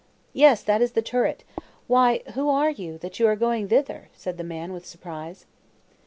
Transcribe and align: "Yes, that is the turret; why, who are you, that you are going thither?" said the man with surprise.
"Yes, 0.33 0.63
that 0.63 0.81
is 0.81 0.93
the 0.93 1.03
turret; 1.03 1.43
why, 1.85 2.21
who 2.33 2.49
are 2.49 2.71
you, 2.71 2.97
that 2.97 3.19
you 3.19 3.27
are 3.27 3.35
going 3.35 3.67
thither?" 3.67 4.09
said 4.15 4.39
the 4.39 4.43
man 4.43 4.73
with 4.73 4.83
surprise. 4.83 5.45